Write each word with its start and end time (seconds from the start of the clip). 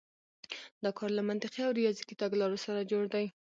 دا 0.83 0.89
کار 0.97 1.09
له 1.17 1.23
منطقي 1.29 1.61
او 1.65 1.71
ریاضیکي 1.79 2.15
تګلارو 2.21 2.57
سره 2.65 2.89
جوړ 2.91 3.03
دی. 3.13 3.25